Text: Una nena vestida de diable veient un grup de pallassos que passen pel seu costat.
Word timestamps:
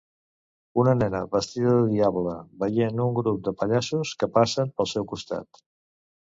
Una 0.83 0.95
nena 1.01 1.19
vestida 1.35 1.73
de 1.75 1.83
diable 1.91 2.33
veient 2.65 3.03
un 3.05 3.15
grup 3.21 3.45
de 3.51 3.55
pallassos 3.61 4.17
que 4.23 4.33
passen 4.41 4.75
pel 4.81 4.93
seu 4.97 5.11
costat. 5.15 5.65